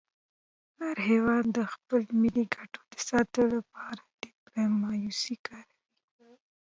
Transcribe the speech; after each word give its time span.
هر 0.81 0.97
هېواد 1.09 1.45
د 1.57 1.59
خپلو 1.73 2.07
ملي 2.21 2.45
ګټو 2.55 2.81
د 2.93 2.95
ساتلو 3.09 3.45
لپاره 3.55 4.01
ډيپلوماسي 4.21 5.35
کاروي. 5.47 5.89